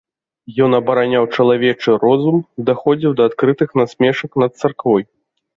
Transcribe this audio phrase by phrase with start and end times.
[0.67, 2.37] Ён абараняў чалавечы розум,
[2.71, 5.03] даходзіў да адкрытых насмешак над царквой.